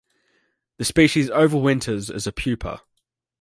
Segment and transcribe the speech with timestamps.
[0.77, 2.81] The species overwinters as a pupa.